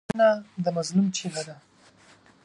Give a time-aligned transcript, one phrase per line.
[0.09, 0.29] وژنه
[0.63, 1.55] د مظلوم چیغه ده